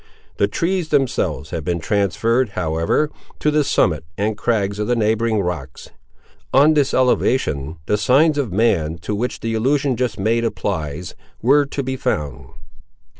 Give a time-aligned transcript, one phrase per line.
[0.37, 5.41] The trees themselves had been transferred, however, to the summit and crags of the neighbouring
[5.41, 5.91] rocks.
[6.51, 11.67] On this elevation the signs of man, to which the allusion just made applies, were
[11.67, 12.47] to be found.